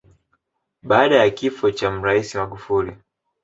Baada 0.83 1.15
ya 1.19 1.29
kifo 1.29 1.71
cha 1.71 1.91
Mraisi 1.91 2.37
Magufuli 2.37 2.97